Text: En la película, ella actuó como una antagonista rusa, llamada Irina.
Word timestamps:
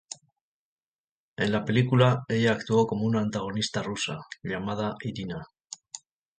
En 1.37 1.51
la 1.51 1.63
película, 1.63 2.23
ella 2.27 2.53
actuó 2.53 2.87
como 2.87 3.05
una 3.05 3.19
antagonista 3.21 3.83
rusa, 3.83 4.17
llamada 4.41 4.95
Irina. 5.03 5.43